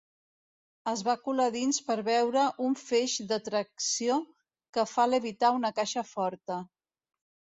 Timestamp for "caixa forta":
5.81-6.57